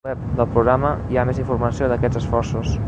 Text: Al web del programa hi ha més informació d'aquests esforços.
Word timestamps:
Al 0.03 0.13
web 0.17 0.37
del 0.37 0.47
programa 0.55 0.93
hi 1.11 1.21
ha 1.21 1.27
més 1.31 1.43
informació 1.45 1.91
d'aquests 1.93 2.23
esforços. 2.23 2.79